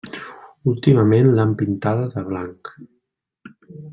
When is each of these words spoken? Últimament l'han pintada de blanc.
Últimament 0.71 1.29
l'han 1.35 1.53
pintada 1.59 2.09
de 2.15 2.25
blanc. 2.31 2.75